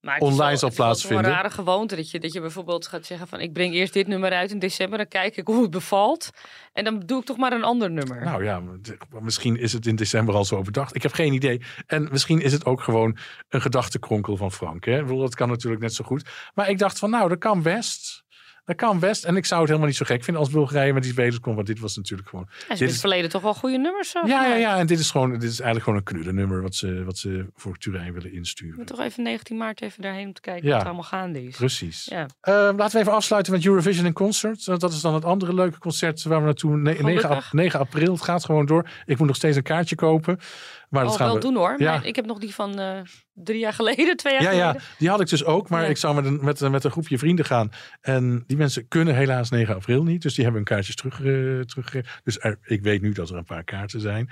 [0.08, 1.24] Maar het is Online zal het is plaatsvinden.
[1.24, 4.06] Een rare gewoonte dat je, dat je bijvoorbeeld gaat zeggen van ik breng eerst dit
[4.06, 6.30] nummer uit in december, dan kijk ik hoe het bevalt
[6.72, 8.24] en dan doe ik toch maar een ander nummer.
[8.24, 8.62] Nou ja,
[9.20, 10.94] misschien is het in december al zo bedacht.
[10.94, 11.60] Ik heb geen idee.
[11.86, 13.18] En misschien is het ook gewoon
[13.48, 14.84] een gedachtenkronkel van Frank.
[14.84, 14.98] Hè?
[14.98, 16.30] Ik bedoel, dat kan natuurlijk net zo goed.
[16.54, 18.24] Maar ik dacht van, nou, dat kan best.
[18.68, 19.24] Dat kan best.
[19.24, 21.54] En ik zou het helemaal niet zo gek vinden als Bulgarije met iets beters komt.
[21.54, 22.46] Want dit was natuurlijk gewoon...
[22.50, 24.10] Ja, Dit in het is- verleden toch wel goede nummers.
[24.10, 24.78] zo Ja, ja, ja.
[24.78, 27.76] En dit is, gewoon, dit is eigenlijk gewoon een knullennummer wat ze, wat ze voor
[27.76, 28.76] Turijn willen insturen.
[28.76, 30.70] moet toch even 19 maart even daarheen om te kijken Ja.
[30.72, 31.56] wat er allemaal gaande is.
[31.56, 32.04] Precies.
[32.10, 32.26] Ja.
[32.40, 34.64] Eh, laten we even afsluiten met Eurovision in Concert.
[34.64, 36.76] Dat is dan het andere leuke concert waar we naartoe...
[36.76, 37.30] Ne 9, Gelukkig.
[37.30, 38.12] ap- 9 april.
[38.12, 38.88] Het gaat gewoon door.
[39.06, 40.38] Ik moet nog steeds een kaartje kopen.
[40.88, 41.40] Maar dat Oh, gaan wel we...
[41.42, 41.74] doen hoor.
[41.78, 41.92] Ja.
[41.92, 43.00] Maar ik heb nog die van eh,
[43.44, 44.88] drie jaar geleden, twee jaar Ja, ja, geleden.
[44.98, 45.68] die had ik dus ook.
[45.68, 45.88] Maar Ja.
[45.88, 47.70] ik zou met een, met, met een groepje vrienden gaan.
[48.00, 50.22] En die mensen kunnen helaas 9 april niet.
[50.22, 52.10] Dus die hebben hun kaartjes terug, eh, teruggegeven.
[52.24, 54.30] Dus er- ik weet nu dat er een paar kaarten zijn.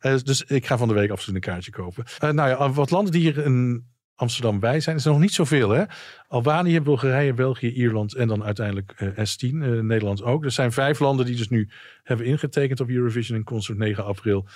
[0.00, 2.04] Eh, dus ik ga van de week absoluut een kaartje kopen.
[2.18, 5.70] Eh, nou ja, wat landen die hier in Amsterdam bij zijn, is nog niet zoveel.
[5.70, 5.84] Hè?
[6.28, 10.44] Albanië, Bulgarije, België, Ierland en dan uiteindelijk eh, S10, eh, Nederland ook.
[10.44, 11.68] Er zijn vijf landen die dus nu
[12.02, 14.46] hebben ingetekend op Eurovision in Concert 9 april.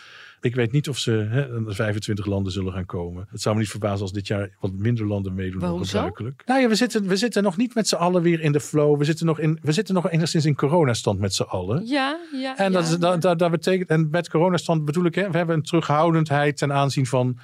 [0.45, 3.27] Ik weet niet of ze hè, 25 landen zullen gaan komen.
[3.31, 6.43] Het zou me niet verbazen als dit jaar wat minder landen meedoen dan gebruikelijk.
[6.47, 8.99] Nou ja, we zitten, we zitten nog niet met z'n allen weer in de flow.
[8.99, 11.87] We zitten nog, in, we zitten nog enigszins in coronastand met z'n allen.
[11.87, 12.59] Ja, ja.
[12.59, 12.93] En dat, ja.
[12.93, 16.57] is, dat, dat, dat betekent, en met coronastand bedoel ik, hè, we hebben een terughoudendheid
[16.57, 17.39] ten aanzien van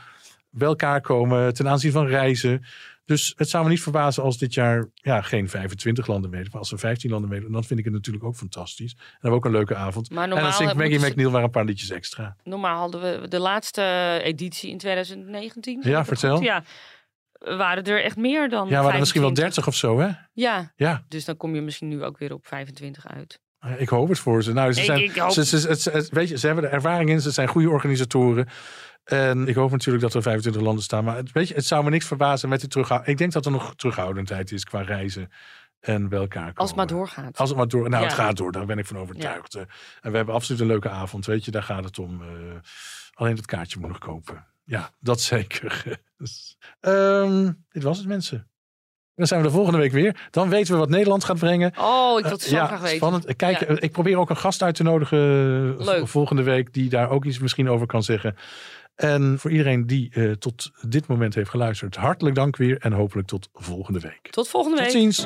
[0.51, 2.65] bij elkaar komen, ten aanzien van reizen.
[3.09, 6.61] Dus het zou me niet verbazen als dit jaar ja, geen 25 landen meedoen, maar
[6.61, 7.53] als er 15 landen meedoen.
[7.53, 8.93] Dan vind ik het natuurlijk ook fantastisch.
[8.93, 10.11] En dan hebben we ook een leuke avond.
[10.11, 12.37] Maar en normaal dan zingt Maggie ze- McNeil maar een paar liedjes extra.
[12.45, 15.81] Normaal hadden we de laatste editie in 2019.
[15.85, 16.37] Ja, vertel.
[16.37, 16.45] goed?
[16.45, 16.63] Ja,
[17.39, 19.65] waren er echt meer dan Ja, we hadden misschien wel 25.
[19.65, 20.11] 30 of zo, hè?
[20.33, 23.41] Ja, Ja, dus dan kom je misschien nu ook weer op 25 uit.
[23.79, 24.53] ik hoop het voor ze.
[24.53, 26.71] Nou, ze Ik- zijn, ik hoop- ze, ze, ze- ze- weet je, ze hebben er
[26.73, 28.49] ervaring in, ze zijn goede organisatoren.
[29.09, 31.05] En ik hoop natuurlijk dat er 25 landen staan.
[31.05, 33.21] Maar het, weet je, het zou me niks verbazen met die terughoudendheid.
[33.21, 35.31] Ik denk dat er nog terughoudendheid is qua reizen
[35.81, 36.57] en bij elkaar komen.
[36.57, 37.39] Als het maar doorgaat.
[37.39, 37.89] Als het maar door.
[37.89, 38.53] Nou, het gaat door.
[38.53, 39.55] Daar ben ik van overtuigd.
[39.55, 39.63] Eh,
[40.01, 41.27] En we hebben absoluut een leuke avond.
[41.27, 42.23] Weet je, daar gaat het om.
[42.23, 42.29] eh,
[43.15, 44.47] alleen het kaartje moet nog kopen.
[44.65, 45.85] Ja, dat zeker.
[46.19, 48.49] Dus, ehm, dit was het, mensen.
[49.15, 50.29] Dan zijn we de volgende week weer.
[50.31, 51.73] Dan weten we wat Nederland gaat brengen.
[51.79, 52.97] Oh, ik wil het Eh, zo ja, graag weten.
[52.97, 53.37] spannend.
[53.37, 53.81] Kijk, Ja.
[53.81, 55.19] ik probeer ook een gast uit te nodigen
[55.85, 56.09] Leuk.
[56.09, 56.73] volgende week.
[56.73, 58.37] Die daar ook iets misschien over kan zeggen.
[58.99, 61.97] En voor iedereen die eh, tot dit moment heeft geluisterd.
[61.97, 62.77] Hartelijk dank weer.
[62.81, 64.29] En hopelijk tot volgende week.
[64.31, 64.97] Tot volgende Tot week.
[65.03, 65.25] ziens.